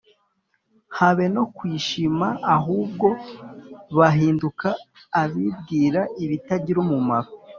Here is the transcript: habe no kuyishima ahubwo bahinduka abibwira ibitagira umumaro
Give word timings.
habe 0.97 1.25
no 1.35 1.43
kuyishima 1.55 2.27
ahubwo 2.55 3.07
bahinduka 3.97 4.67
abibwira 5.21 6.01
ibitagira 6.23 6.77
umumaro 6.85 7.29